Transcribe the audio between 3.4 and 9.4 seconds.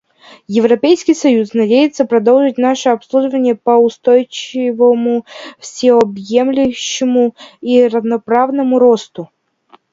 по устойчивому, всеобъемлющему и равноправному росту.